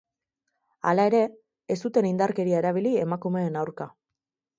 Hala 0.91 1.03
ere, 1.09 1.19
ez 1.75 1.77
zuten 1.89 2.07
indarkeria 2.11 2.57
erabili 2.63 2.95
emakumeen 3.03 3.61
aurka. 3.65 3.89